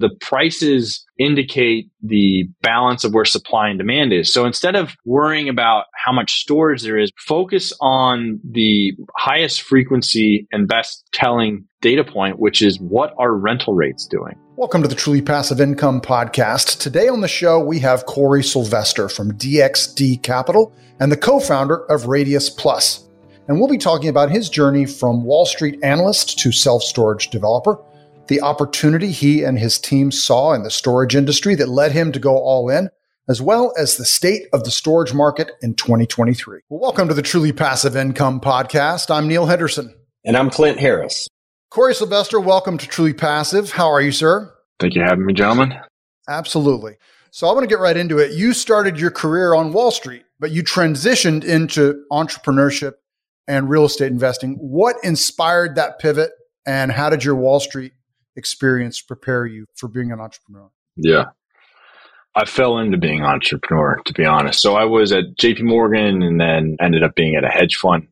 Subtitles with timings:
[0.00, 4.32] the prices indicate the balance of where supply and demand is.
[4.32, 10.48] So instead of worrying about how much storage there is, focus on the highest frequency
[10.50, 14.34] and best telling data point, which is what are rental rates doing?
[14.56, 16.80] Welcome to the Truly Passive Income Podcast.
[16.80, 21.84] Today on the show, we have Cory Sylvester from DXD Capital and the co founder
[21.90, 23.06] of Radius Plus.
[23.48, 27.78] And we'll be talking about his journey from Wall Street analyst to self storage developer
[28.30, 32.20] the opportunity he and his team saw in the storage industry that led him to
[32.20, 32.88] go all in,
[33.28, 36.60] as well as the state of the storage market in 2023.
[36.68, 39.12] Well, welcome to the Truly Passive Income Podcast.
[39.12, 39.92] I'm Neil Henderson.
[40.24, 41.28] And I'm Clint Harris.
[41.70, 43.72] Cory Sylvester, welcome to Truly Passive.
[43.72, 44.54] How are you, sir?
[44.78, 45.76] Thank you for having me, gentlemen.
[46.28, 46.98] Absolutely.
[47.32, 48.34] So I want to get right into it.
[48.34, 52.92] You started your career on Wall Street, but you transitioned into entrepreneurship
[53.48, 54.54] and real estate investing.
[54.54, 56.30] What inspired that pivot
[56.64, 57.92] and how did your Wall Street
[58.36, 60.70] experience prepare you for being an entrepreneur?
[60.96, 61.26] Yeah.
[62.34, 64.60] I fell into being an entrepreneur, to be honest.
[64.60, 68.06] So I was at JP Morgan and then ended up being at a hedge fund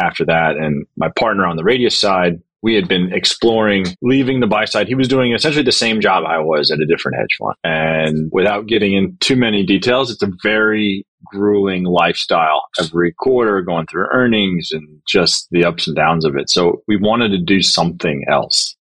[0.00, 0.56] after that.
[0.56, 4.88] And my partner on the radius side, we had been exploring leaving the buy side.
[4.88, 7.54] He was doing essentially the same job I was at a different hedge fund.
[7.64, 13.86] And without getting in too many details, it's a very grueling lifestyle every quarter, going
[13.86, 16.48] through earnings and just the ups and downs of it.
[16.48, 18.76] So we wanted to do something else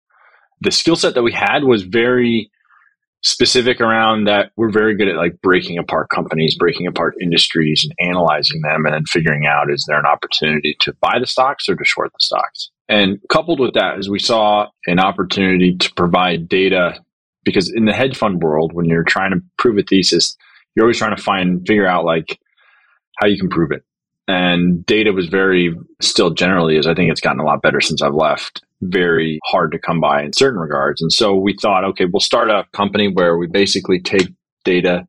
[0.61, 2.51] the skill set that we had was very
[3.23, 8.09] specific around that we're very good at like breaking apart companies, breaking apart industries and
[8.09, 11.75] analyzing them and then figuring out is there an opportunity to buy the stocks or
[11.75, 12.69] to short the stocks.
[12.87, 16.99] And coupled with that is we saw an opportunity to provide data
[17.43, 20.37] because in the hedge fund world, when you're trying to prove a thesis,
[20.75, 22.39] you're always trying to find, figure out like
[23.19, 23.83] how you can prove it.
[24.27, 28.01] And data was very still generally, as I think it's gotten a lot better since
[28.01, 31.01] I've left, very hard to come by in certain regards.
[31.01, 34.27] And so we thought, okay, we'll start a company where we basically take
[34.65, 35.07] data,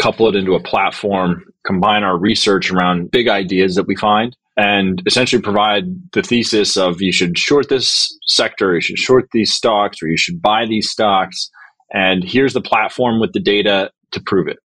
[0.00, 5.02] couple it into a platform, combine our research around big ideas that we find, and
[5.06, 10.00] essentially provide the thesis of you should short this sector, you should short these stocks,
[10.02, 11.50] or you should buy these stocks.
[11.92, 14.58] And here's the platform with the data to prove it.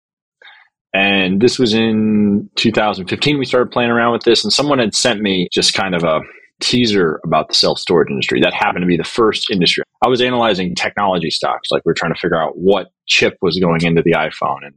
[0.92, 3.38] And this was in 2015.
[3.38, 6.20] We started playing around with this, and someone had sent me just kind of a
[6.60, 8.40] teaser about the self storage industry.
[8.40, 9.84] That happened to be the first industry.
[10.04, 13.58] I was analyzing technology stocks, like we are trying to figure out what chip was
[13.58, 14.64] going into the iPhone.
[14.64, 14.74] And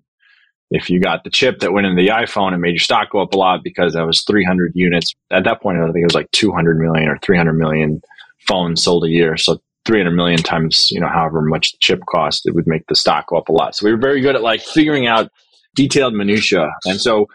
[0.70, 3.22] if you got the chip that went into the iPhone and made your stock go
[3.22, 5.14] up a lot because that was 300 units.
[5.32, 8.02] At that point, I think it was like 200 million or 300 million
[8.48, 9.38] phones sold a year.
[9.38, 12.96] So 300 million times, you know, however much the chip cost, it would make the
[12.96, 13.76] stock go up a lot.
[13.76, 15.32] So we were very good at like figuring out
[15.76, 16.70] detailed minutia.
[16.86, 17.28] And so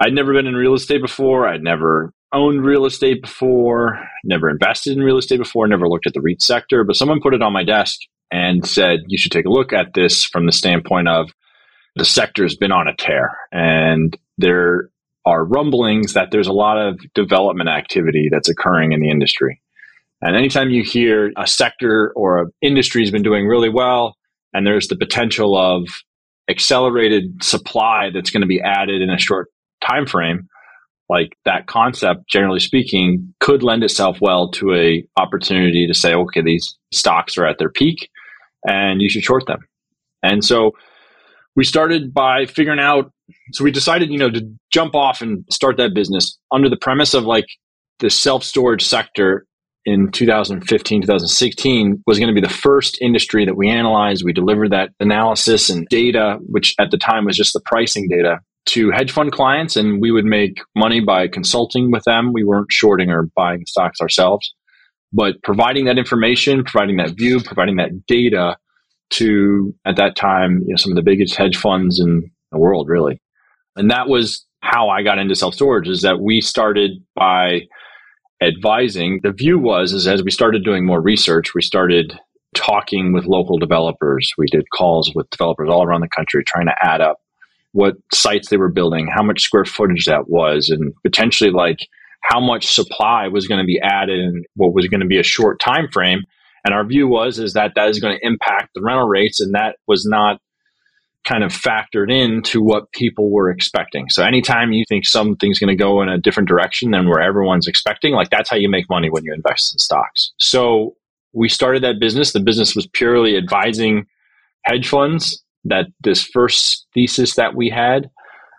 [0.00, 1.46] I'd never been in real estate before.
[1.46, 6.14] I'd never owned real estate before, never invested in real estate before, never looked at
[6.14, 9.46] the REIT sector, but someone put it on my desk and said, you should take
[9.46, 11.30] a look at this from the standpoint of
[11.96, 14.90] the sector has been on a tear and there
[15.26, 19.60] are rumblings that there's a lot of development activity that's occurring in the industry.
[20.22, 24.16] And anytime you hear a sector or an industry has been doing really well
[24.54, 25.88] and there's the potential of
[26.48, 29.48] accelerated supply that's going to be added in a short
[29.86, 30.48] time frame,
[31.08, 36.42] like that concept generally speaking could lend itself well to a opportunity to say okay
[36.42, 38.10] these stocks are at their peak
[38.64, 39.60] and you should short them.
[40.22, 40.72] And so
[41.56, 43.10] we started by figuring out
[43.52, 47.14] so we decided you know to jump off and start that business under the premise
[47.14, 47.46] of like
[48.00, 49.46] the self-storage sector
[49.86, 54.70] in 2015 2016 was going to be the first industry that we analyzed we delivered
[54.70, 59.10] that analysis and data which at the time was just the pricing data to hedge
[59.10, 62.32] fund clients and we would make money by consulting with them.
[62.32, 64.54] We weren't shorting or buying stocks ourselves,
[65.12, 68.56] but providing that information, providing that view, providing that data
[69.10, 72.88] to, at that time, you know, some of the biggest hedge funds in the world,
[72.88, 73.20] really.
[73.76, 77.62] And that was how I got into self storage is that we started by
[78.42, 79.20] advising.
[79.22, 82.18] The view was, is as we started doing more research, we started
[82.54, 84.32] talking with local developers.
[84.36, 87.18] We did calls with developers all around the country trying to add up
[87.72, 91.86] what sites they were building, how much square footage that was, and potentially like
[92.22, 95.24] how much supply was going to be added and what was going to be a
[95.24, 96.20] short time frame.
[96.64, 99.54] And our view was is that that is going to impact the rental rates, and
[99.54, 100.40] that was not
[101.24, 104.08] kind of factored into what people were expecting.
[104.08, 107.66] So anytime you think something's going to go in a different direction than where everyone's
[107.66, 110.32] expecting, like that's how you make money when you invest in stocks.
[110.38, 110.96] So
[111.32, 112.32] we started that business.
[112.32, 114.06] The business was purely advising
[114.64, 118.10] hedge funds that this first thesis that we had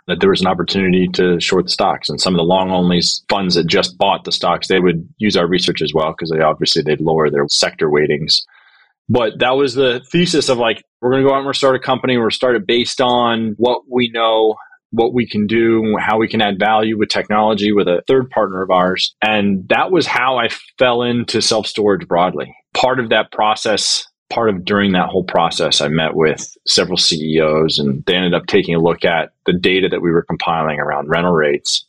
[0.08, 3.02] that there was an opportunity to short the stocks and some of the long only
[3.30, 6.42] funds that just bought the stocks they would use our research as well because they
[6.42, 8.42] obviously they'd lower their sector weightings
[9.12, 11.76] But that was the thesis of like, we're going to go out and we're start
[11.76, 12.18] a company.
[12.18, 14.56] We're start it based on what we know,
[14.92, 18.62] what we can do, how we can add value with technology with a third partner
[18.62, 19.14] of ours.
[19.22, 20.48] And that was how I
[20.80, 22.56] fell into self storage broadly.
[22.74, 27.80] Part of that process, part of during that whole process, I met with several CEOs
[27.80, 31.10] and they ended up taking a look at the data that we were compiling around
[31.10, 31.86] rental rates.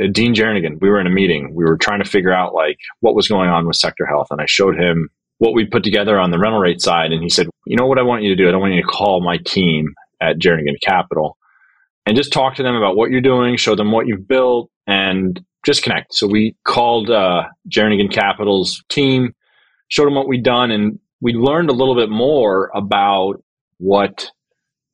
[0.00, 1.52] Uh, Dean Jernigan, we were in a meeting.
[1.52, 4.28] We were trying to figure out like what was going on with sector health.
[4.30, 5.10] And I showed him
[5.44, 7.12] what we put together on the rental rate side.
[7.12, 8.48] And he said, you know what I want you to do?
[8.48, 11.36] I don't want you to call my team at Jernigan Capital
[12.06, 15.44] and just talk to them about what you're doing, show them what you've built, and
[15.66, 16.14] just connect.
[16.14, 19.34] So we called uh, Jernigan Capital's team,
[19.88, 23.42] showed them what we'd done, and we learned a little bit more about
[23.76, 24.30] what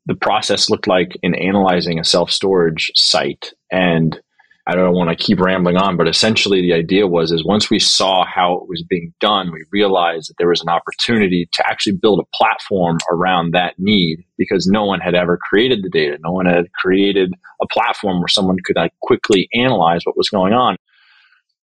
[0.07, 4.21] the process looked like in analyzing a self storage site and
[4.67, 7.79] I don't want to keep rambling on, but essentially the idea was is once we
[7.79, 11.97] saw how it was being done, we realized that there was an opportunity to actually
[11.97, 16.19] build a platform around that need because no one had ever created the data.
[16.23, 20.53] No one had created a platform where someone could like quickly analyze what was going
[20.53, 20.77] on.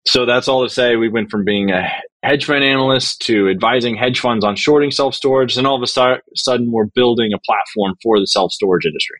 [0.05, 1.89] So that's all to say we went from being a
[2.23, 6.19] hedge fund analyst to advising hedge funds on shorting self storage, and all of a
[6.35, 9.17] sudden we're building a platform for the self storage industry.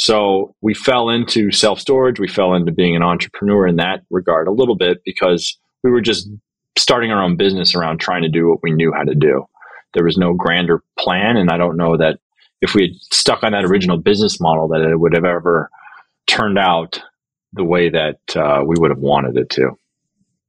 [0.00, 2.18] So we fell into self storage.
[2.18, 6.00] We fell into being an entrepreneur in that regard a little bit because we were
[6.00, 6.26] just
[6.78, 9.44] starting our own business around trying to do what we knew how to do.
[9.92, 11.36] There was no grander plan.
[11.36, 12.18] And I don't know that
[12.62, 15.68] if we had stuck on that original business model, that it would have ever
[16.26, 17.02] turned out
[17.52, 19.72] the way that uh, we would have wanted it to.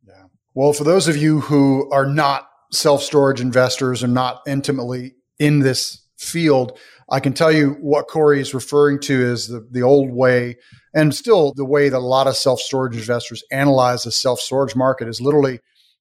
[0.07, 0.23] Yeah.
[0.53, 5.59] Well, for those of you who are not self storage investors and not intimately in
[5.59, 6.79] this field,
[7.11, 10.57] I can tell you what Cory is referring to is the, the old way,
[10.93, 14.75] and still the way that a lot of self storage investors analyze the self storage
[14.77, 15.59] market is literally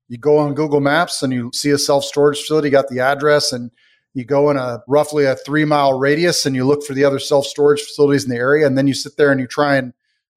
[0.09, 3.53] you go on Google Maps and you see a self storage facility, got the address,
[3.53, 3.73] and
[4.15, 7.19] you go in a roughly a three mile radius and you look for the other
[7.19, 9.93] self storage facilities in the area, and then you sit there and you try and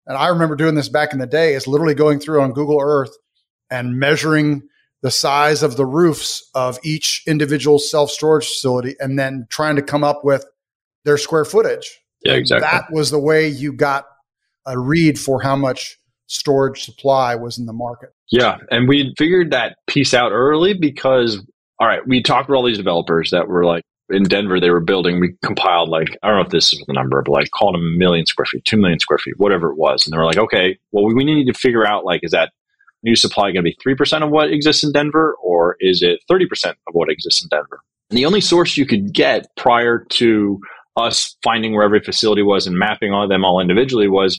[0.07, 2.79] and I remember doing this back in the day is literally going through on Google
[2.81, 3.15] Earth
[3.69, 4.63] and measuring
[5.03, 9.81] the size of the roofs of each individual self storage facility and then trying to
[9.83, 10.45] come up with
[11.05, 11.99] their square footage.
[12.23, 12.67] Yeah, exactly.
[12.69, 14.05] That was the way you got
[14.65, 15.97] a read for how much
[16.27, 18.09] storage supply was in the market.
[18.31, 18.57] Yeah.
[18.71, 21.45] And we figured that piece out early because,
[21.79, 24.81] all right, we talked to all these developers that were like, in Denver, they were
[24.81, 27.75] building, we compiled like, I don't know if this is the number, but like called
[27.75, 30.05] a million square feet, two million square feet, whatever it was.
[30.05, 32.51] And they were like, okay, well, we need to figure out like, is that
[33.03, 36.71] new supply going to be 3% of what exists in Denver or is it 30%
[36.87, 37.79] of what exists in Denver?
[38.09, 40.59] And the only source you could get prior to
[40.95, 44.37] us finding where every facility was and mapping all of them all individually was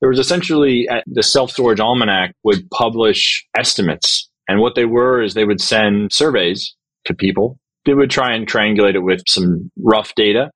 [0.00, 4.28] there was essentially uh, the self storage almanac would publish estimates.
[4.48, 7.58] And what they were is they would send surveys to people.
[7.86, 10.50] They would try and triangulate it with some rough data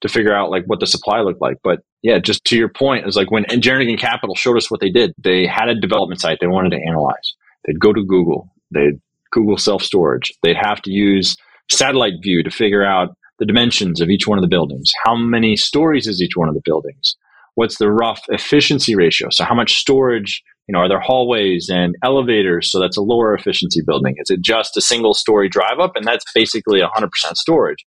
[0.00, 1.58] to figure out like what the supply looked like.
[1.62, 4.90] But yeah, just to your point, is like when Jernigan Capital showed us what they
[4.90, 5.12] did.
[5.18, 7.34] They had a development site they wanted to analyze.
[7.64, 8.52] They'd go to Google.
[8.72, 9.00] They'd
[9.30, 10.32] Google self storage.
[10.42, 11.36] They'd have to use
[11.70, 14.92] satellite view to figure out the dimensions of each one of the buildings.
[15.04, 17.16] How many stories is each one of the buildings?
[17.54, 19.30] What's the rough efficiency ratio?
[19.30, 22.70] So how much storage, you know, are there hallways and elevators?
[22.70, 24.16] So that's a lower efficiency building.
[24.18, 25.92] Is it just a single story drive up?
[25.96, 27.84] And that's basically 100% storage.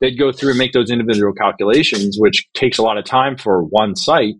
[0.00, 3.62] They'd go through and make those individual calculations, which takes a lot of time for
[3.62, 4.34] one site.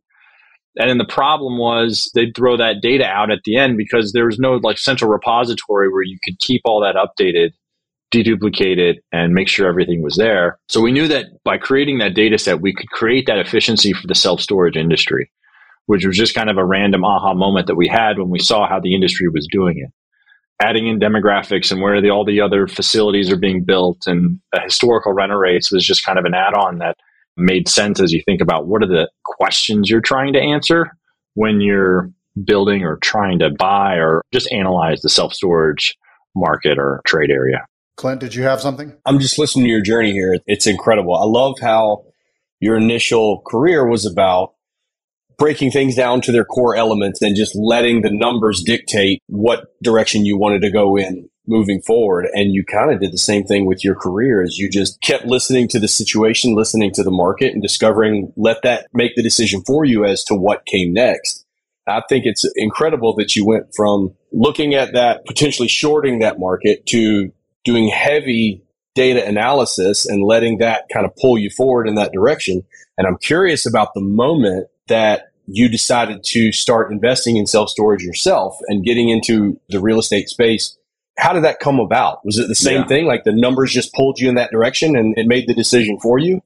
[0.77, 4.27] And then the problem was they'd throw that data out at the end because there
[4.27, 7.51] was no like central repository where you could keep all that updated
[8.13, 10.59] deduplicate it and make sure everything was there.
[10.69, 14.07] So we knew that by creating that data set, we could create that efficiency for
[14.07, 15.31] the self storage industry,
[15.87, 18.69] which was just kind of a random aha moment that we had when we saw
[18.69, 19.91] how the industry was doing it.
[20.65, 25.13] Adding in demographics and where the, all the other facilities are being built and historical
[25.13, 26.97] rental rates was just kind of an add on that
[27.37, 30.93] made sense as you think about what are the questions you're trying to answer
[31.35, 32.11] when you're
[32.45, 35.97] building or trying to buy or just analyze the self storage
[36.35, 37.67] market or trade area.
[38.03, 38.97] Clint, did you have something?
[39.07, 40.37] I'm just listening to your journey here.
[40.49, 41.15] It's incredible.
[41.15, 42.05] I love how
[42.59, 44.55] your initial career was about
[45.39, 50.27] breaking things down to their core elements and just letting the numbers dictate what direction
[50.27, 52.27] you wanted to go in moving forward.
[52.33, 55.25] And you kind of did the same thing with your career as you just kept
[55.25, 59.63] listening to the situation, listening to the market and discovering, let that make the decision
[59.65, 61.47] for you as to what came next.
[61.87, 66.85] I think it's incredible that you went from looking at that, potentially shorting that market
[66.87, 67.33] to
[67.65, 68.63] doing heavy
[68.95, 72.63] data analysis and letting that kind of pull you forward in that direction.
[72.99, 78.03] And I'm curious about the moment that you decided to start investing in self storage
[78.03, 80.77] yourself and getting into the real estate space
[81.19, 82.25] how did that come about?
[82.25, 82.87] Was it the same yeah.
[82.87, 83.07] thing?
[83.07, 86.19] Like the numbers just pulled you in that direction and it made the decision for
[86.19, 86.43] you?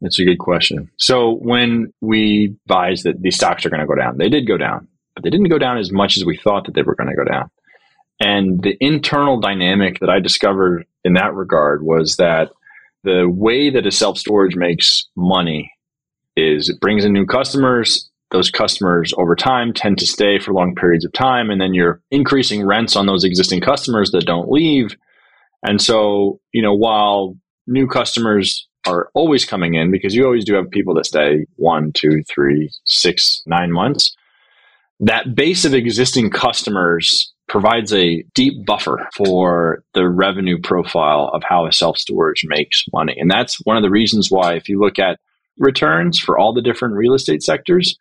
[0.00, 0.90] That's a good question.
[0.96, 4.56] So when we advised that these stocks are going to go down, they did go
[4.56, 7.10] down, but they didn't go down as much as we thought that they were going
[7.10, 7.50] to go down.
[8.20, 12.50] And the internal dynamic that I discovered in that regard was that
[13.04, 15.72] the way that a self storage makes money
[16.36, 18.08] is it brings in new customers.
[18.30, 21.50] Those customers over time tend to stay for long periods of time.
[21.50, 24.96] And then you're increasing rents on those existing customers that don't leave.
[25.62, 30.54] And so, you know, while new customers are always coming in because you always do
[30.54, 34.14] have people that stay one, two, three, six, nine months.
[35.00, 41.66] That base of existing customers provides a deep buffer for the revenue profile of how
[41.66, 43.16] a self storage makes money.
[43.18, 45.18] And that's one of the reasons why, if you look at
[45.58, 47.96] returns for all the different real estate sectors,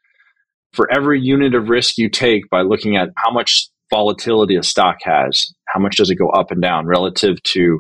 [0.74, 4.98] for every unit of risk you take by looking at how much volatility a stock
[5.04, 7.80] has, how much does it go up and down relative to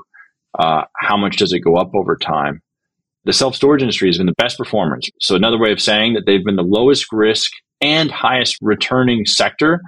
[0.57, 2.61] uh, how much does it go up over time,
[3.25, 5.09] the self storage industry has been the best performers.
[5.19, 9.81] So, another way of saying that they've been the lowest risk and highest returning sector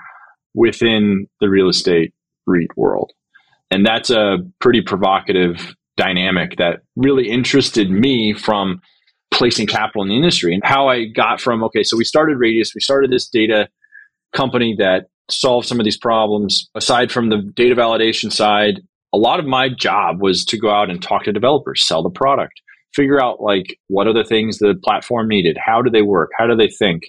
[0.53, 2.13] within the real estate
[2.47, 3.11] REIT world.
[3.71, 8.81] And that's a pretty provocative dynamic that really interested me from
[9.31, 12.73] placing capital in the industry and how I got from, okay, so we started Radius,
[12.73, 13.69] we started this data
[14.33, 16.69] company that solved some of these problems.
[16.75, 18.81] Aside from the data validation side,
[19.13, 22.09] a lot of my job was to go out and talk to developers, sell the
[22.09, 22.61] product,
[22.93, 26.47] figure out like what are the things the platform needed, how do they work, how
[26.47, 27.03] do they think.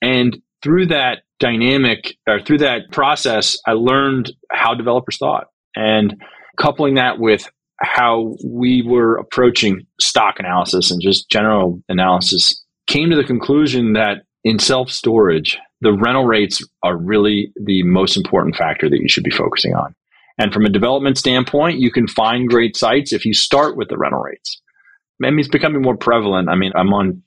[0.00, 6.14] And through that dynamic or through that process, I learned how developers thought and
[6.58, 7.48] coupling that with
[7.80, 14.22] how we were approaching stock analysis and just general analysis came to the conclusion that
[14.44, 19.24] in self storage, the rental rates are really the most important factor that you should
[19.24, 19.94] be focusing on.
[20.38, 23.98] And from a development standpoint, you can find great sites if you start with the
[23.98, 24.60] rental rates.
[25.18, 26.48] Maybe it's becoming more prevalent.
[26.48, 27.22] I mean, I'm on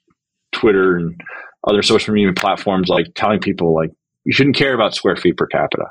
[0.52, 1.20] Twitter and
[1.66, 3.92] other social media platforms like telling people like
[4.24, 5.86] you shouldn't care about square feet per capita.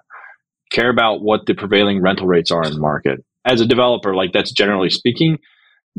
[0.71, 3.25] Care about what the prevailing rental rates are in the market.
[3.45, 5.39] As a developer, like that's generally speaking,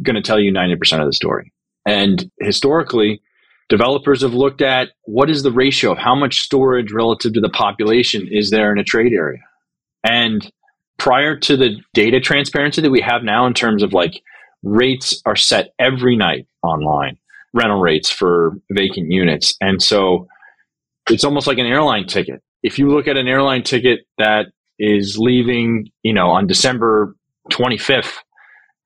[0.01, 1.53] going to tell you 90% of the story.
[1.86, 3.22] And historically,
[3.70, 7.50] developers have looked at what is the ratio of how much storage relative to the
[7.50, 9.44] population is there in a trade area.
[10.03, 10.50] And
[10.98, 14.22] prior to the data transparency that we have now in terms of like
[14.63, 17.17] rates are set every night online
[17.55, 19.55] rental rates for vacant units.
[19.62, 20.27] And so
[21.09, 22.41] it's almost like an airline ticket.
[22.62, 24.47] If you look at an airline ticket that
[24.77, 27.15] is leaving, you know, on December
[27.51, 28.13] 25th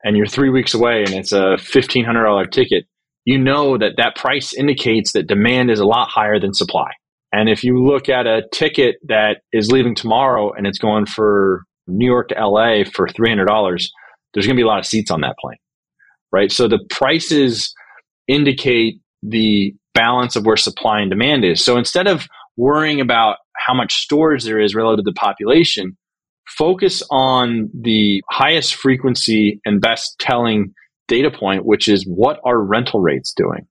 [0.04, 2.86] and you're three weeks away and it's a $1,500 ticket,
[3.26, 6.92] you know that that price indicates that demand is a lot higher than supply.
[7.32, 11.64] And if you look at a ticket that is leaving tomorrow and it's going for
[11.88, 13.48] New York to LA for $300,
[14.34, 15.58] there's going to be a lot of seats on that plane,
[16.32, 16.52] right?
[16.52, 17.74] So the prices
[18.30, 21.64] indicate the balance of where supply and demand is.
[21.64, 25.98] So instead of worrying about how much storage there is relative to the population,
[26.48, 30.74] focus on the highest frequency and best telling
[31.08, 33.68] data point, which is what are rental rates doing?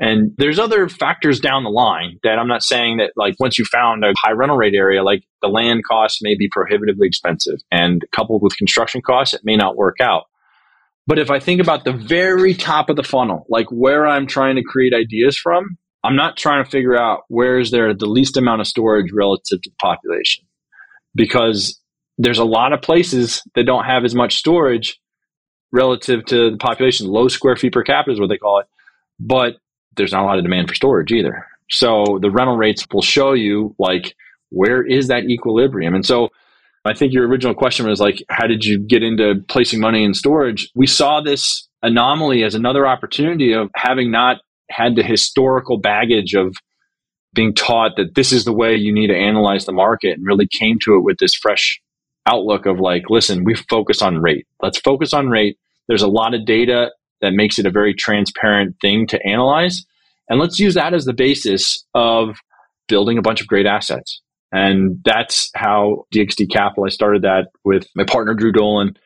[0.00, 3.64] And there's other factors down the line that I'm not saying that like once you
[3.64, 8.04] found a high rental rate area, like the land costs may be prohibitively expensive and
[8.10, 10.24] coupled with construction costs, it may not work out.
[11.06, 14.56] But if I think about the very top of the funnel, like where I'm trying
[14.56, 18.36] to create ideas from, I'm not trying to figure out where is there the least
[18.36, 20.44] amount of storage relative to the population.
[21.14, 21.80] Because
[22.18, 24.98] there's a lot of places that don't have as much storage
[25.72, 27.06] relative to the population.
[27.08, 28.66] Low square feet per capita is what they call it.
[29.18, 29.56] But
[29.96, 31.46] there's not a lot of demand for storage either.
[31.70, 34.14] So the rental rates will show you like
[34.50, 35.94] where is that equilibrium.
[35.94, 36.30] And so
[36.84, 40.12] I think your original question was like, how did you get into placing money in
[40.12, 40.70] storage?
[40.74, 44.38] We saw this anomaly as another opportunity of having not
[44.70, 46.56] had the historical baggage of
[47.32, 50.46] being taught that this is the way you need to analyze the market and really
[50.46, 51.80] came to it with this fresh
[52.26, 54.46] outlook of like, listen, we focus on rate.
[54.62, 55.58] Let's focus on rate.
[55.88, 59.84] There's a lot of data that makes it a very transparent thing to analyze.
[60.28, 62.36] And let's use that as the basis of
[62.88, 64.20] building a bunch of great assets.
[64.52, 68.96] And that's how DXD Capital, I started that with my partner, Drew Dolan,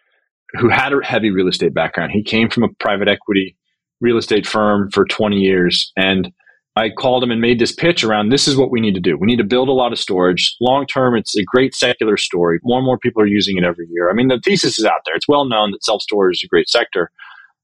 [0.54, 2.12] who had a heavy real estate background.
[2.12, 3.56] He came from a private equity
[4.00, 5.92] real estate firm for 20 years.
[5.96, 6.32] And
[6.76, 9.16] I called him and made this pitch around this is what we need to do.
[9.18, 10.54] We need to build a lot of storage.
[10.60, 12.60] Long term, it's a great secular story.
[12.62, 14.08] More and more people are using it every year.
[14.08, 15.16] I mean, the thesis is out there.
[15.16, 17.10] It's well known that self storage is a great sector,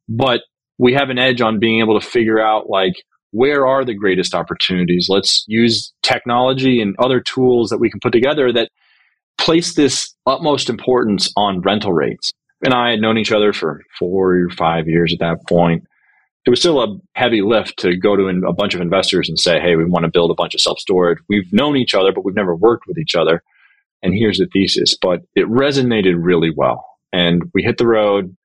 [0.08, 0.40] but
[0.78, 3.04] we have an edge on being able to figure out like
[3.34, 5.08] where are the greatest opportunities?
[5.08, 8.70] Let's use technology and other tools that we can put together that
[9.38, 12.30] place this utmost importance on rental rates.
[12.64, 15.82] And I had known each other for four or five years at that point.
[16.46, 19.58] It was still a heavy lift to go to a bunch of investors and say,
[19.58, 21.18] hey, we want to build a bunch of self storage.
[21.28, 23.42] We've known each other, but we've never worked with each other.
[24.00, 24.96] And here's the thesis.
[25.00, 26.86] But it resonated really well.
[27.12, 28.36] And we hit the road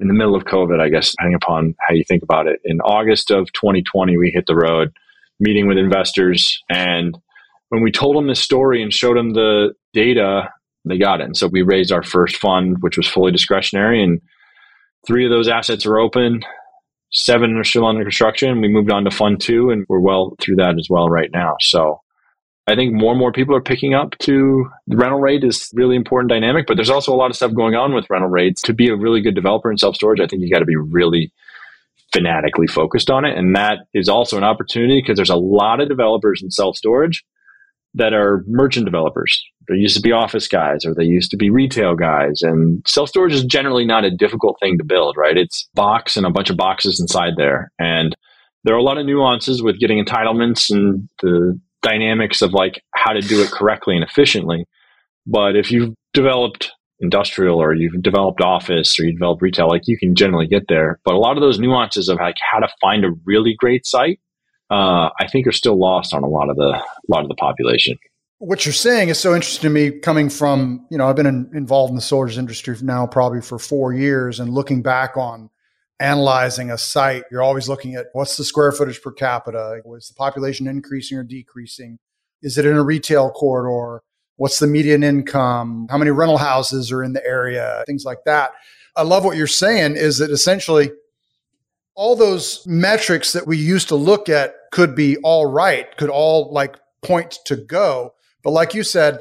[0.00, 2.60] in the middle of COVID, I guess, depending upon how you think about it.
[2.64, 4.92] In August of 2020, we hit the road
[5.40, 6.62] meeting with investors.
[6.68, 7.16] And
[7.68, 10.50] when we told them this story and showed them the data,
[10.84, 11.24] they got it.
[11.24, 14.02] And so we raised our first fund, which was fully discretionary.
[14.02, 14.20] And
[15.06, 16.40] three of those assets are open,
[17.12, 18.60] seven are still under construction.
[18.60, 21.56] We moved on to fund two, and we're well through that as well right now.
[21.60, 22.00] So
[22.66, 25.96] I think more and more people are picking up to the rental rate is really
[25.96, 28.62] important dynamic, but there's also a lot of stuff going on with rental rates.
[28.62, 30.76] To be a really good developer in self storage, I think you got to be
[30.76, 31.30] really
[32.12, 33.36] fanatically focused on it.
[33.36, 37.22] And that is also an opportunity because there's a lot of developers in self storage
[37.94, 39.44] that are merchant developers.
[39.68, 42.42] They used to be office guys or they used to be retail guys.
[42.42, 45.36] And self storage is generally not a difficult thing to build, right?
[45.36, 47.70] It's box and a bunch of boxes inside there.
[47.78, 48.14] And
[48.64, 53.12] there are a lot of nuances with getting entitlements and the dynamics of like how
[53.12, 54.66] to do it correctly and efficiently.
[55.26, 59.98] But if you've developed industrial or you've developed office or you develop retail, like you
[59.98, 60.98] can generally get there.
[61.04, 64.20] But a lot of those nuances of like how to find a really great site,
[64.70, 67.36] uh, I think are still lost on a lot of the a lot of the
[67.36, 67.96] population.
[68.38, 71.50] What you're saying is so interesting to me coming from, you know, I've been in,
[71.54, 75.50] involved in the storage industry now probably for four years and looking back on
[76.00, 79.80] analyzing a site, you're always looking at what's the square footage per capita?
[79.84, 81.98] Was the population increasing or decreasing?
[82.42, 84.02] Is it in a retail corridor?
[84.36, 85.86] What's the median income?
[85.90, 87.84] How many rental houses are in the area?
[87.86, 88.52] Things like that.
[88.96, 90.90] I love what you're saying is that essentially
[91.94, 96.52] all those metrics that we used to look at could be all right, could all
[96.52, 98.14] like point to go.
[98.42, 99.20] But like you said,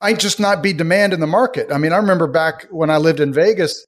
[0.00, 1.72] I just not be demand in the market.
[1.72, 3.86] I mean, I remember back when I lived in Vegas,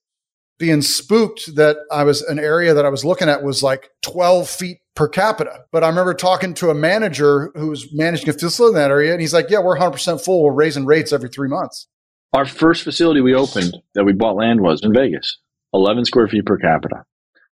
[0.58, 4.48] being spooked that I was an area that I was looking at was like 12
[4.48, 5.64] feet per capita.
[5.72, 9.12] But I remember talking to a manager who was managing a facility in that area,
[9.12, 10.44] and he's like, Yeah, we're 100% full.
[10.44, 11.88] We're raising rates every three months.
[12.32, 15.38] Our first facility we opened that we bought land was in Vegas,
[15.72, 17.04] 11 square feet per capita.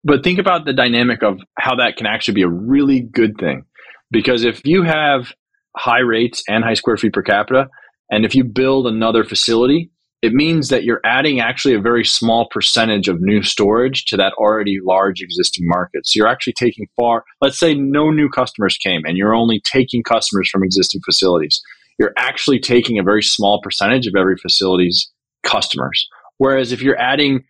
[0.03, 3.65] But think about the dynamic of how that can actually be a really good thing.
[4.11, 5.33] Because if you have
[5.75, 7.67] high rates and high square feet per capita,
[8.09, 12.47] and if you build another facility it means that you're adding actually a very small
[12.51, 16.05] percentage of new storage to that already large existing market.
[16.05, 20.03] So you're actually taking far, let's say no new customers came and you're only taking
[20.03, 21.61] customers from existing facilities.
[21.97, 25.09] You're actually taking a very small percentage of every facility's
[25.43, 26.07] customers.
[26.37, 27.45] Whereas if you're adding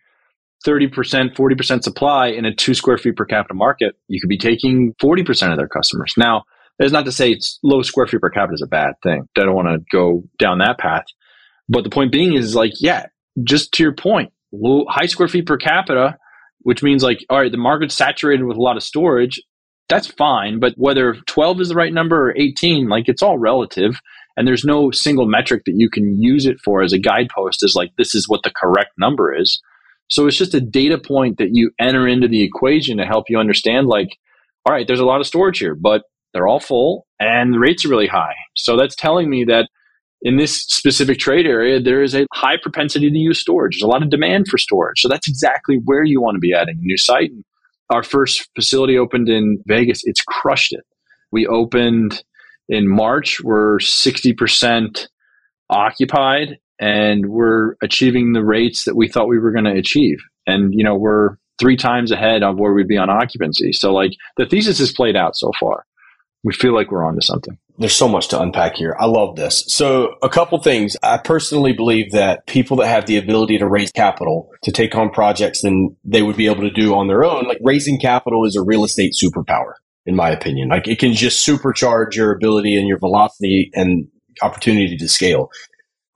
[0.66, 4.94] 30%, 40% supply in a two square feet per capita market, you could be taking
[5.02, 6.14] 40% of their customers.
[6.16, 6.44] Now,
[6.78, 9.28] that's not to say low square feet per capita is a bad thing.
[9.36, 11.04] I don't want to go down that path.
[11.70, 13.06] But the point being is like, yeah,
[13.44, 16.18] just to your point, low, high square feet per capita,
[16.62, 19.40] which means like, all right, the market's saturated with a lot of storage.
[19.88, 20.58] That's fine.
[20.58, 24.00] But whether 12 is the right number or 18, like it's all relative.
[24.36, 27.76] And there's no single metric that you can use it for as a guidepost is
[27.76, 29.60] like, this is what the correct number is.
[30.08, 33.38] So it's just a data point that you enter into the equation to help you
[33.38, 34.18] understand like,
[34.66, 36.02] all right, there's a lot of storage here, but
[36.32, 38.34] they're all full and the rates are really high.
[38.56, 39.68] So that's telling me that
[40.22, 43.76] in this specific trade area, there is a high propensity to use storage.
[43.76, 45.00] There's a lot of demand for storage.
[45.00, 47.30] So that's exactly where you want to be adding a new site.
[47.30, 47.44] And
[47.90, 50.02] our first facility opened in Vegas.
[50.04, 50.84] It's crushed it.
[51.32, 52.22] We opened
[52.68, 53.40] in March.
[53.42, 55.06] We're 60%
[55.70, 60.18] occupied and we're achieving the rates that we thought we were going to achieve.
[60.46, 63.72] And, you know, we're three times ahead of where we'd be on occupancy.
[63.72, 65.84] So like the thesis has played out so far.
[66.42, 68.94] We feel like we're onto something there's so much to unpack here.
[69.00, 69.64] I love this.
[69.66, 70.98] So, a couple things.
[71.02, 75.08] I personally believe that people that have the ability to raise capital to take on
[75.08, 78.54] projects than they would be able to do on their own, like raising capital is
[78.54, 79.72] a real estate superpower,
[80.04, 80.68] in my opinion.
[80.68, 84.08] Like it can just supercharge your ability and your velocity and
[84.42, 85.50] opportunity to scale.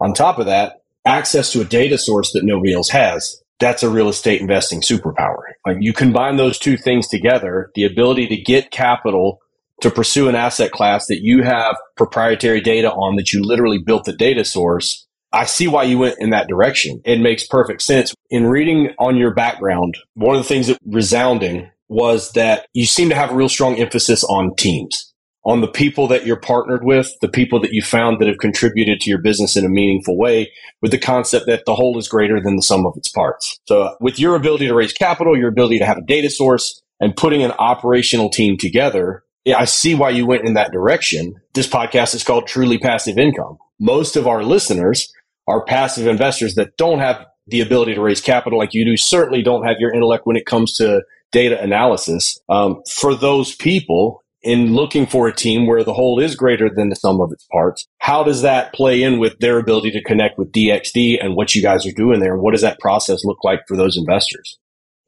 [0.01, 3.41] On top of that, access to a data source that nobody else has.
[3.59, 5.39] That's a real estate investing superpower.
[5.67, 9.41] Like you combine those two things together, the ability to get capital
[9.81, 14.05] to pursue an asset class that you have proprietary data on that you literally built
[14.05, 17.01] the data source, I see why you went in that direction.
[17.05, 18.15] It makes perfect sense.
[18.31, 23.09] In reading on your background, one of the things that resounding was that you seem
[23.09, 25.13] to have a real strong emphasis on teams,
[25.45, 29.01] on the people that you're partnered with, the people that you found that have contributed
[29.01, 32.41] to your business in a meaningful way, with the concept that the whole is greater
[32.41, 33.59] than the sum of its parts.
[33.67, 37.17] So with your ability to raise capital, your ability to have a data source, and
[37.17, 41.41] putting an operational team together, yeah, I see why you went in that direction.
[41.53, 43.59] This podcast is called Truly Passive Income.
[43.79, 45.13] Most of our listeners
[45.47, 49.43] are passive investors that don't have the ability to raise capital like you do, certainly
[49.43, 52.41] don't have your intellect when it comes to data analysis.
[52.49, 56.91] Um, for those people, in looking for a team where the whole is greater than
[56.91, 60.39] the sum of its parts, how does that play in with their ability to connect
[60.39, 62.37] with DXD and what you guys are doing there?
[62.37, 64.59] What does that process look like for those investors?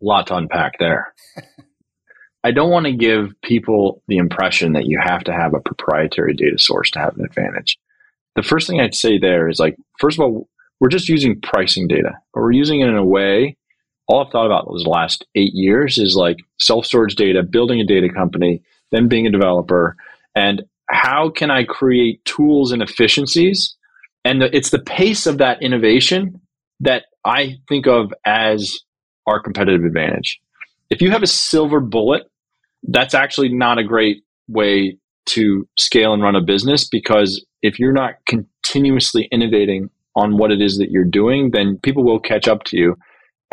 [0.03, 1.14] A lot to unpack there.
[2.46, 6.32] I don't want to give people the impression that you have to have a proprietary
[6.32, 7.76] data source to have an advantage.
[8.37, 11.88] The first thing I'd say there is like, first of all, we're just using pricing
[11.88, 13.56] data, but we're using it in a way.
[14.06, 17.85] All I've thought about those last eight years is like self storage data, building a
[17.85, 19.96] data company, then being a developer,
[20.37, 23.74] and how can I create tools and efficiencies?
[24.24, 26.40] And the, it's the pace of that innovation
[26.78, 28.78] that I think of as
[29.26, 30.40] our competitive advantage.
[30.90, 32.30] If you have a silver bullet,
[32.82, 37.92] that's actually not a great way to scale and run a business because if you're
[37.92, 42.64] not continuously innovating on what it is that you're doing, then people will catch up
[42.64, 42.96] to you.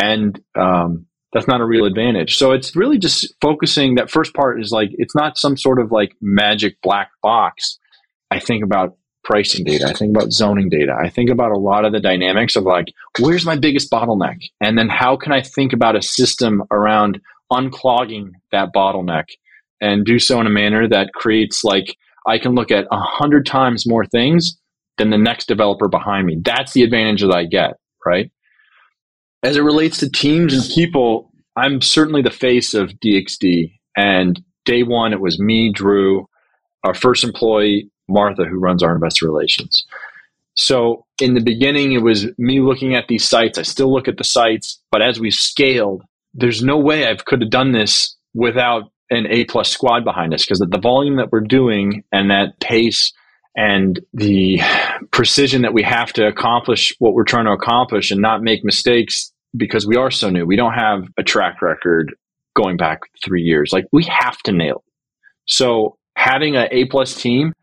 [0.02, 2.38] And um, that's not a real advantage.
[2.38, 3.96] So it's really just focusing.
[3.96, 7.80] That first part is like, it's not some sort of like magic black box.
[8.32, 9.88] I think about pricing data.
[9.88, 10.96] I think about zoning data.
[11.02, 14.44] I think about a lot of the dynamics of like, where's my biggest bottleneck?
[14.62, 17.22] And then how can I think about a system around
[17.54, 19.26] unclogging that bottleneck
[19.82, 23.46] and do so in a manner that creates like, I can look at a hundred
[23.46, 24.58] times more things
[24.98, 26.40] than the next developer behind me.
[26.44, 27.74] That's the advantage that I get,
[28.06, 28.32] right?
[29.44, 33.74] As it relates to teams and people, I'm certainly the face of DXD.
[33.98, 36.28] And day one, it was me, Drew,
[36.84, 39.86] our first employee, Martha, who runs our investor relations.
[40.56, 43.58] So in the beginning, it was me looking at these sites.
[43.58, 47.42] I still look at the sites, but as we scaled, there's no way I could
[47.42, 51.42] have done this without an A plus squad behind us because the volume that we're
[51.42, 53.14] doing and that pace
[53.56, 54.60] and the
[55.12, 59.32] precision that we have to accomplish what we're trying to accomplish and not make mistakes
[59.56, 60.46] because we are so new.
[60.46, 62.16] We don't have a track record
[62.56, 63.72] going back three years.
[63.72, 64.94] Like we have to nail it.
[65.46, 67.54] So having an A plus team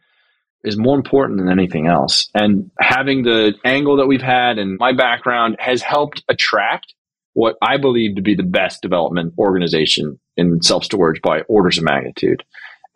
[0.63, 2.29] is more important than anything else.
[2.35, 6.95] And having the angle that we've had and my background has helped attract
[7.35, 11.85] what I believe to be the best development organization in self storage by orders of
[11.85, 12.43] magnitude.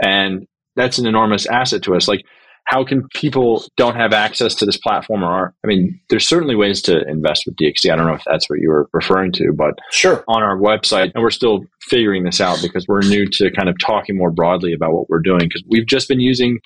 [0.03, 2.09] And that's an enormous asset to us.
[2.09, 2.25] Like
[2.65, 6.55] how can people don't have access to this platform or are, I mean, there's certainly
[6.55, 7.93] ways to invest with DXD.
[7.93, 11.13] I don't know if that's what you were referring to, but sure on our website,
[11.15, 14.73] and we're still figuring this out because we're new to kind of talking more broadly
[14.73, 16.59] about what we're doing because we've just been using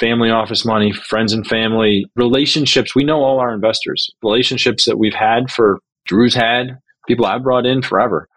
[0.00, 2.94] family office money, friends and family, relationships.
[2.94, 7.66] We know all our investors, relationships that we've had for Drew's had, people I've brought
[7.66, 8.28] in forever.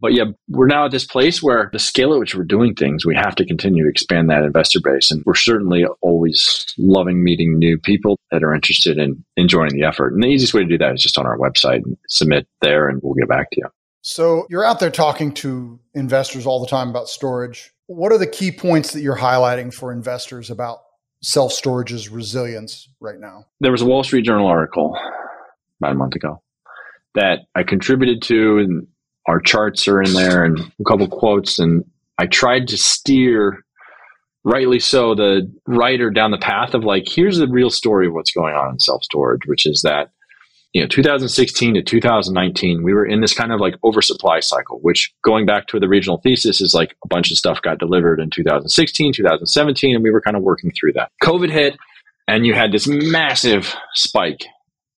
[0.00, 3.06] But yeah, we're now at this place where the scale at which we're doing things,
[3.06, 5.10] we have to continue to expand that investor base.
[5.10, 9.86] And we're certainly always loving meeting new people that are interested in, in joining the
[9.86, 10.12] effort.
[10.12, 12.88] And the easiest way to do that is just on our website and submit there
[12.88, 13.68] and we'll get back to you.
[14.02, 17.72] So you're out there talking to investors all the time about storage.
[17.86, 20.78] What are the key points that you're highlighting for investors about
[21.22, 23.46] self storage's resilience right now?
[23.60, 24.96] There was a Wall Street Journal article
[25.80, 26.40] about a month ago
[27.16, 28.86] that I contributed to, and
[29.26, 31.58] our charts are in there and a couple quotes.
[31.58, 31.84] And
[32.18, 33.64] I tried to steer,
[34.44, 38.30] rightly so, the writer down the path of like, here's the real story of what's
[38.30, 40.10] going on in self storage, which is that,
[40.72, 45.12] you know, 2016 to 2019, we were in this kind of like oversupply cycle, which
[45.24, 48.30] going back to the regional thesis is like a bunch of stuff got delivered in
[48.30, 51.10] 2016, 2017, and we were kind of working through that.
[51.22, 51.76] COVID hit,
[52.28, 54.44] and you had this massive spike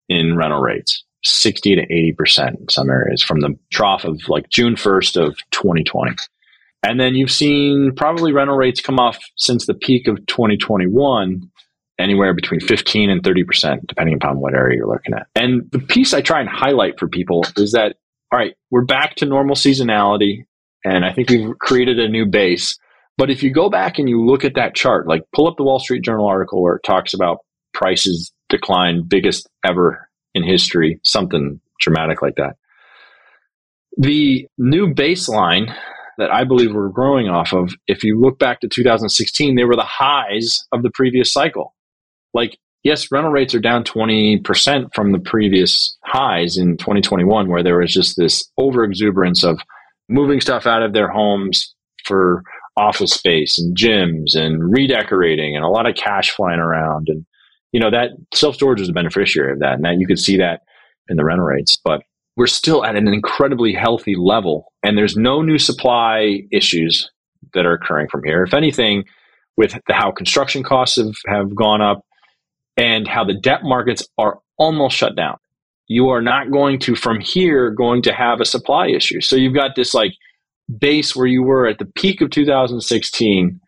[0.08, 4.74] in rental rates 60 to 80% in some areas from the trough of like June
[4.74, 6.16] 1st of 2020.
[6.82, 11.50] And then you've seen probably rental rates come off since the peak of 2021,
[11.98, 15.26] anywhere between 15 and 30%, depending upon what area you're looking at.
[15.34, 17.96] And the piece I try and highlight for people is that,
[18.32, 20.44] all right, we're back to normal seasonality.
[20.84, 22.78] And I think we've created a new base.
[23.16, 25.64] But if you go back and you look at that chart, like pull up the
[25.64, 27.38] Wall Street Journal article where it talks about
[27.74, 32.56] prices decline biggest ever in history, something dramatic like that.
[33.96, 35.74] The new baseline
[36.18, 39.76] that I believe we're growing off of, if you look back to 2016, they were
[39.76, 41.74] the highs of the previous cycle.
[42.34, 47.78] Like, yes, rental rates are down 20% from the previous highs in 2021, where there
[47.78, 49.60] was just this over exuberance of
[50.08, 52.42] moving stuff out of their homes for
[52.76, 57.08] office space and gyms and redecorating and a lot of cash flying around.
[57.08, 57.26] And
[57.72, 60.36] you know that self storage is a beneficiary of that, and that you could see
[60.38, 60.62] that
[61.08, 61.78] in the rental rates.
[61.84, 62.02] But
[62.36, 67.10] we're still at an incredibly healthy level, and there's no new supply issues
[67.54, 68.42] that are occurring from here.
[68.42, 69.04] If anything,
[69.56, 72.04] with the, how construction costs have, have gone up
[72.76, 75.36] and how the debt markets are almost shut down.
[75.88, 79.20] You are not going to, from here, going to have a supply issue.
[79.20, 80.12] So you've got this like
[80.78, 83.60] base where you were at the peak of 2016.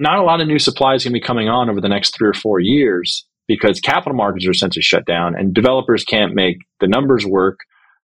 [0.00, 2.16] Not a lot of new supply is going to be coming on over the next
[2.16, 6.58] three or four years because capital markets are essentially shut down and developers can't make
[6.80, 7.60] the numbers work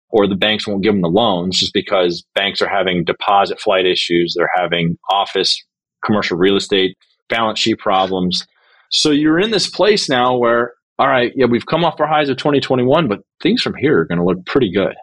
[0.09, 3.85] or the banks won't give them the loans just because banks are having deposit flight
[3.85, 4.35] issues.
[4.37, 5.61] They're having office,
[6.05, 6.95] commercial real estate,
[7.29, 8.45] balance sheet problems.
[8.91, 12.29] So you're in this place now where, all right, yeah, we've come off our highs
[12.29, 14.93] of 2021, but things from here are going to look pretty good.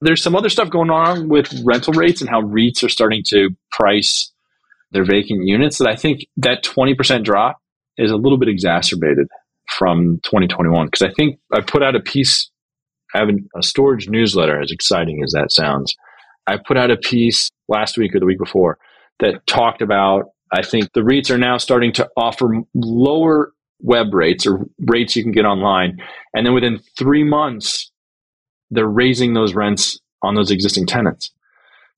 [0.00, 3.50] There's some other stuff going on with rental rates and how REITs are starting to
[3.70, 4.32] price
[4.90, 7.58] their vacant units that I think that 20% drop
[7.96, 9.28] is a little bit exacerbated
[9.68, 12.50] from 2021 because I think I put out a piece
[13.12, 15.94] having a storage newsletter, as exciting as that sounds.
[16.46, 18.78] I put out a piece last week or the week before
[19.20, 24.46] that talked about I think the REITs are now starting to offer lower web rates
[24.46, 25.98] or rates you can get online.
[26.32, 27.90] And then within three months,
[28.70, 31.30] they're raising those rents on those existing tenants.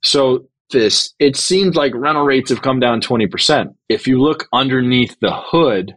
[0.03, 3.75] So this, it seems like rental rates have come down 20%.
[3.89, 5.95] If you look underneath the hood,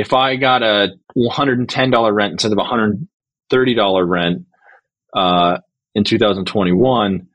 [0.00, 2.62] if I got a $110 rent instead of a
[3.52, 4.46] $130 rent
[5.14, 5.58] uh,
[5.94, 7.26] in 2021,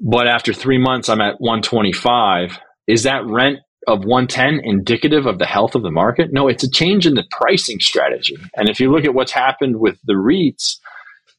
[0.00, 5.44] but after three months I'm at 125, is that rent of 110 indicative of the
[5.44, 6.32] health of the market?
[6.32, 8.38] No, it's a change in the pricing strategy.
[8.56, 10.78] And if you look at what's happened with the REITs,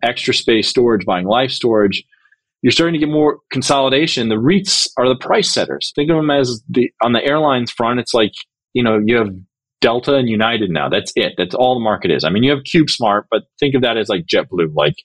[0.04, 2.04] Extra Space Storage, buying Life Storage,
[2.62, 4.30] you're starting to get more consolidation.
[4.30, 5.92] The REITs are the price setters.
[5.96, 8.34] Think of them as the on the airlines front, it's like,
[8.74, 9.32] you know, you have
[9.82, 10.90] Delta and United now.
[10.90, 11.34] That's it.
[11.38, 12.24] That's all the market is.
[12.24, 14.76] I mean, you have CubeSmart, but think of that as like JetBlue.
[14.76, 14.96] Like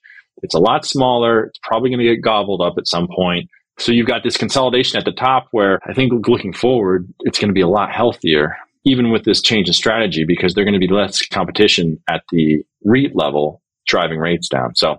[0.43, 1.45] it's a lot smaller.
[1.45, 3.51] It's probably going to get gobbled up at some point.
[3.79, 7.49] So you've got this consolidation at the top where I think looking forward, it's going
[7.49, 10.87] to be a lot healthier, even with this change in strategy, because there's going to
[10.87, 14.75] be less competition at the REIT level driving rates down.
[14.75, 14.99] So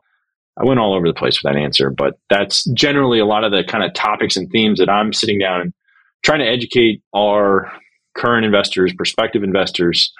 [0.60, 3.52] I went all over the place with that answer, but that's generally a lot of
[3.52, 5.74] the kind of topics and themes that I'm sitting down and
[6.24, 7.72] trying to educate our
[8.16, 10.12] current investors, prospective investors,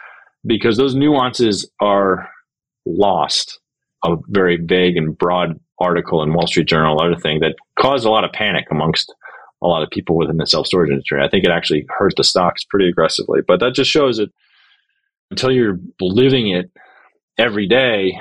[0.46, 2.30] because those nuances are
[2.86, 3.60] lost.
[4.06, 8.10] A very vague and broad article in Wall Street Journal, other thing that caused a
[8.10, 9.14] lot of panic amongst
[9.64, 11.24] a lot of people within the self storage industry.
[11.24, 13.40] I think it actually hurt the stocks pretty aggressively.
[13.48, 14.30] But that just shows that
[15.32, 16.70] until you're living it
[17.38, 18.20] every day,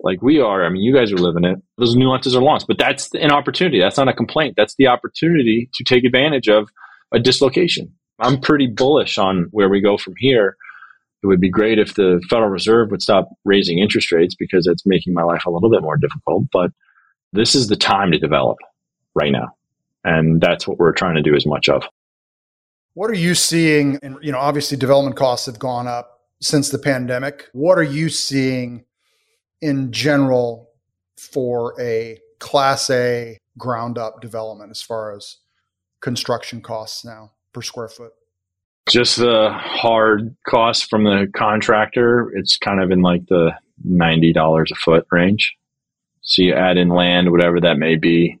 [0.00, 2.66] like we are, I mean, you guys are living it, those nuances are lost.
[2.68, 3.80] But that's an opportunity.
[3.80, 4.54] That's not a complaint.
[4.56, 6.68] That's the opportunity to take advantage of
[7.12, 7.92] a dislocation.
[8.18, 10.56] I'm pretty bullish on where we go from here.
[11.22, 14.86] It would be great if the Federal Reserve would stop raising interest rates because it's
[14.86, 16.44] making my life a little bit more difficult.
[16.52, 16.70] But
[17.32, 18.58] this is the time to develop
[19.14, 19.54] right now.
[20.04, 21.84] And that's what we're trying to do as much of.
[22.94, 23.98] What are you seeing?
[24.02, 27.48] And, you know, obviously development costs have gone up since the pandemic.
[27.52, 28.84] What are you seeing
[29.60, 30.70] in general
[31.18, 35.38] for a class A ground up development as far as
[36.00, 38.12] construction costs now per square foot?
[38.86, 42.30] Just the hard cost from the contractor.
[42.34, 43.52] It's kind of in like the
[43.88, 45.56] $90 a foot range.
[46.20, 48.38] So you add in land, whatever that may be,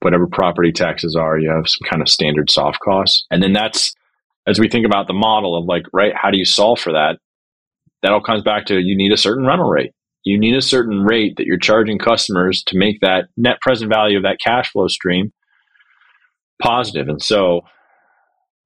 [0.00, 3.24] whatever property taxes are, you have some kind of standard soft costs.
[3.30, 3.94] And then that's,
[4.46, 7.20] as we think about the model of like, right, how do you solve for that?
[8.02, 9.92] That all comes back to you need a certain rental rate.
[10.24, 14.16] You need a certain rate that you're charging customers to make that net present value
[14.16, 15.32] of that cash flow stream
[16.60, 17.08] positive.
[17.08, 17.62] And so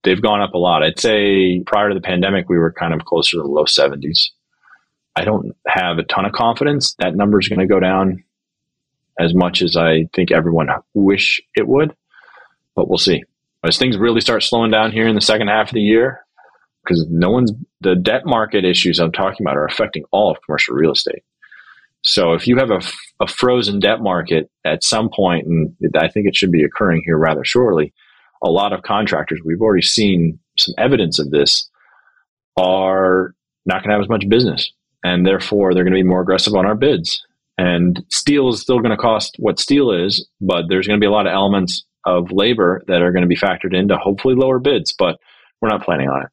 [0.03, 0.83] they've gone up a lot.
[0.83, 4.31] I'd say prior to the pandemic, we were kind of closer to the low 70s.
[5.17, 8.25] I don't have a ton of confidence that number is going to go down
[9.19, 11.95] as much as I think everyone wish it would,
[12.75, 13.25] but we'll see.
[13.63, 16.25] As things really start slowing down here in the second half of the year,
[16.83, 20.75] because no one's the debt market issues I'm talking about are affecting all of commercial
[20.75, 21.23] real estate.
[22.03, 22.81] So if you have a,
[23.21, 27.19] a frozen debt market at some point, and I think it should be occurring here
[27.19, 27.93] rather shortly,
[28.43, 31.69] a lot of contractors, we've already seen some evidence of this,
[32.57, 33.35] are
[33.67, 34.71] not going to have as much business
[35.05, 37.25] and therefore they're going to be more aggressive on our bids.
[37.59, 41.07] And steel is still going to cost what steel is, but there's going to be
[41.07, 44.59] a lot of elements of labor that are going to be factored into hopefully lower
[44.59, 45.19] bids, but
[45.61, 46.29] we're not planning on it.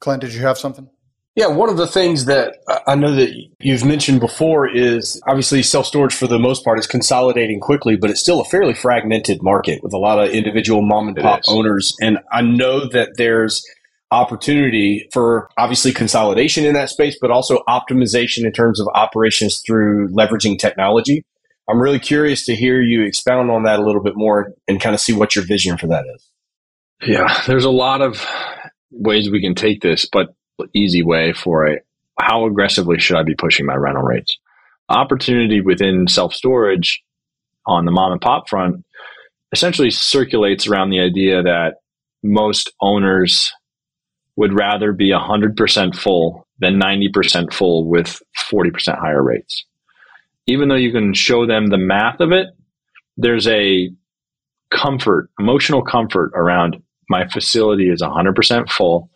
[0.00, 0.88] Clint, did you have something?
[1.36, 5.86] Yeah, one of the things that I know that you've mentioned before is obviously self
[5.86, 9.82] storage for the most part is consolidating quickly, but it's still a fairly fragmented market
[9.82, 11.96] with a lot of individual mom and pop owners.
[12.00, 13.64] And I know that there's
[14.12, 20.08] opportunity for obviously consolidation in that space, but also optimization in terms of operations through
[20.10, 21.24] leveraging technology.
[21.68, 24.94] I'm really curious to hear you expound on that a little bit more and kind
[24.94, 26.30] of see what your vision for that is.
[27.02, 28.24] Yeah, there's a lot of
[28.92, 30.28] ways we can take this, but
[30.74, 31.78] easy way for a
[32.20, 34.38] how aggressively should I be pushing my rental rates?
[34.88, 37.02] opportunity within self storage
[37.66, 38.84] on the mom and pop front
[39.52, 41.76] essentially circulates around the idea that
[42.22, 43.52] most owners
[44.36, 49.64] would rather be 100% full than 90% full with 40% higher rates.
[50.46, 52.48] Even though you can show them the math of it,
[53.16, 53.90] there's a
[54.72, 59.08] comfort, emotional comfort around my facility is 100% full.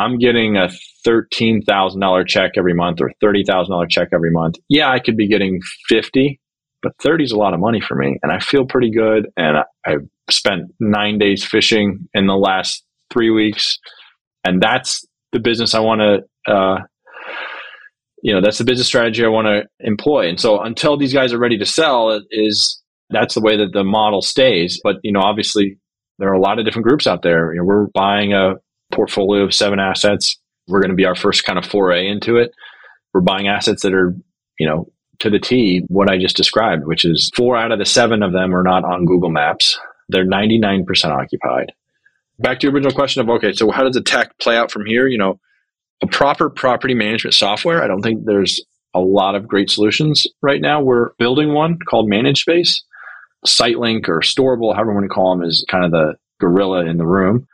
[0.00, 0.70] I'm getting a
[1.06, 4.56] $13,000 check every month or $30,000 check every month.
[4.70, 6.40] Yeah, I could be getting 50,
[6.82, 8.18] but 30 is a lot of money for me.
[8.22, 9.28] And I feel pretty good.
[9.36, 13.78] And I, I've spent nine days fishing in the last three weeks.
[14.42, 16.78] And that's the business I want to, uh,
[18.22, 20.30] you know, that's the business strategy I want to employ.
[20.30, 23.84] And so until these guys are ready to sell, is that's the way that the
[23.84, 24.80] model stays.
[24.82, 25.78] But, you know, obviously
[26.18, 27.52] there are a lot of different groups out there.
[27.52, 28.54] You know, we're buying a
[28.90, 30.38] portfolio of seven assets.
[30.68, 32.52] We're going to be our first kind of foray into it.
[33.12, 34.14] We're buying assets that are,
[34.58, 37.84] you know, to the T what I just described, which is four out of the
[37.84, 39.78] seven of them are not on Google Maps.
[40.08, 41.72] They're 99% occupied.
[42.38, 44.86] Back to your original question of okay, so how does the tech play out from
[44.86, 45.06] here?
[45.06, 45.38] You know,
[46.02, 50.60] a proper property management software, I don't think there's a lot of great solutions right
[50.60, 50.80] now.
[50.80, 52.82] We're building one called Manage Space.
[53.46, 56.98] SiteLink or Storable, however you want to call them, is kind of the gorilla in
[56.98, 57.46] the room.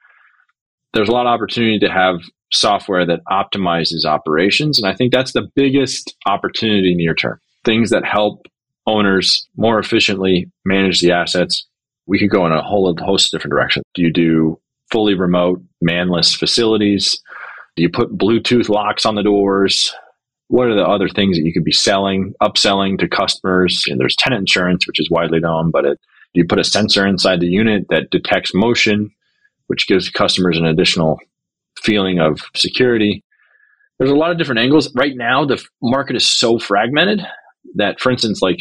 [0.97, 4.79] There's a lot of opportunity to have software that optimizes operations.
[4.79, 8.47] And I think that's the biggest opportunity near term things that help
[8.87, 11.67] owners more efficiently manage the assets.
[12.07, 13.85] We could go in a whole host of different directions.
[13.95, 14.59] Do you do
[14.91, 17.21] fully remote, manless facilities?
[17.75, 19.95] Do you put Bluetooth locks on the doors?
[20.49, 23.85] What are the other things that you could be selling, upselling to customers?
[23.87, 26.01] And there's tenant insurance, which is widely known, but it,
[26.33, 29.11] do you put a sensor inside the unit that detects motion,
[29.67, 31.19] which gives customers an additional
[31.81, 33.23] feeling of security?
[33.99, 34.95] There's a lot of different angles.
[34.95, 37.21] Right now, the market is so fragmented
[37.77, 38.59] that, for instance, like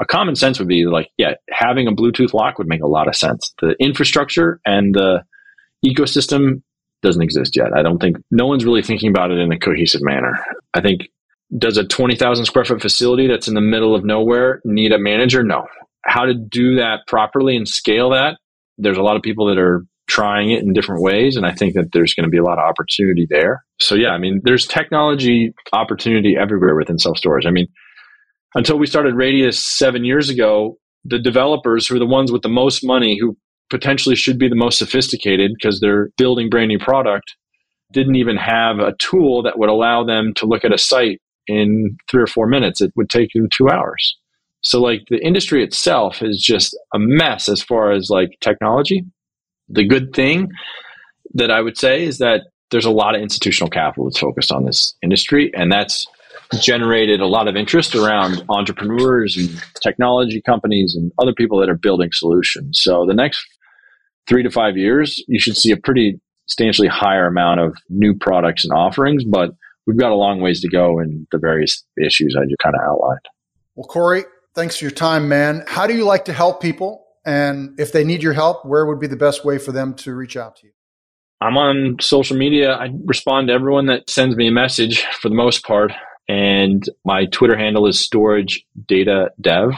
[0.00, 3.08] a common sense would be like, yeah, having a Bluetooth lock would make a lot
[3.08, 3.52] of sense.
[3.60, 5.24] The infrastructure and the
[5.84, 6.62] ecosystem
[7.02, 7.72] doesn't exist yet.
[7.74, 10.44] I don't think no one's really thinking about it in a cohesive manner.
[10.74, 11.08] I think
[11.56, 15.42] does a 20,000 square foot facility that's in the middle of nowhere need a manager?
[15.42, 15.66] No.
[16.04, 18.38] How to do that properly and scale that?
[18.78, 21.36] There's a lot of people that are trying it in different ways.
[21.36, 23.64] And I think that there's going to be a lot of opportunity there.
[23.78, 27.46] So, yeah, I mean, there's technology opportunity everywhere within self storage.
[27.46, 27.68] I mean,
[28.54, 32.48] until we started Radius seven years ago, the developers who are the ones with the
[32.48, 33.36] most money, who
[33.70, 37.36] potentially should be the most sophisticated because they're building brand new product,
[37.92, 41.96] didn't even have a tool that would allow them to look at a site in
[42.10, 42.80] three or four minutes.
[42.80, 44.16] It would take them two hours.
[44.62, 49.04] So, like, the industry itself is just a mess as far as like technology.
[49.70, 50.50] The good thing
[51.34, 54.64] that I would say is that there's a lot of institutional capital that's focused on
[54.64, 56.06] this industry, and that's
[56.60, 61.76] generated a lot of interest around entrepreneurs and technology companies and other people that are
[61.76, 62.80] building solutions.
[62.80, 63.46] So the next
[64.28, 68.64] three to five years, you should see a pretty substantially higher amount of new products
[68.64, 69.54] and offerings, but
[69.86, 72.80] we've got a long ways to go in the various issues I just kind of
[72.82, 73.20] outlined.
[73.76, 75.64] Well, Cory, thanks for your time, man.
[75.68, 77.06] How do you like to help people?
[77.24, 80.14] And if they need your help, where would be the best way for them to
[80.14, 80.72] reach out to you?
[81.40, 82.72] I'm on social media.
[82.72, 85.92] I respond to everyone that sends me a message for the most part.
[86.28, 89.72] And my Twitter handle is storage data dev.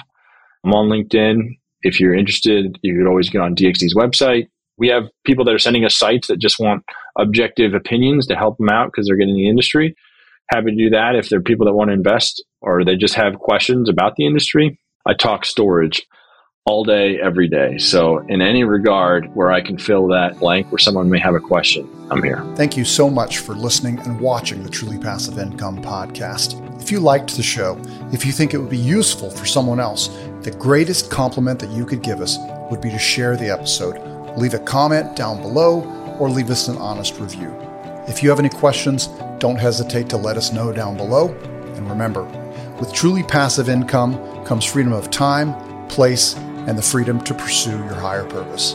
[0.64, 1.58] I'm on LinkedIn.
[1.82, 4.48] If you're interested, you could always get on DXD's website.
[4.76, 6.84] We have people that are sending us sites that just want
[7.18, 9.96] objective opinions to help them out because they're getting the industry.
[10.50, 11.14] Happy to do that.
[11.14, 14.78] If they're people that want to invest or they just have questions about the industry,
[15.06, 16.02] I talk storage
[16.64, 17.76] all day, every day.
[17.76, 21.40] So, in any regard where I can fill that blank where someone may have a
[21.40, 22.44] question, I'm here.
[22.54, 26.80] Thank you so much for listening and watching the Truly Passive Income podcast.
[26.80, 27.80] If you liked the show,
[28.12, 30.06] if you think it would be useful for someone else,
[30.42, 32.38] the greatest compliment that you could give us
[32.70, 33.98] would be to share the episode,
[34.38, 35.82] leave a comment down below,
[36.20, 37.52] or leave us an honest review.
[38.06, 39.08] If you have any questions,
[39.40, 41.30] don't hesitate to let us know down below.
[41.74, 42.22] And remember,
[42.78, 44.14] with truly passive income
[44.44, 45.54] comes freedom of time,
[45.88, 46.36] place,
[46.66, 48.74] and the freedom to pursue your higher purpose.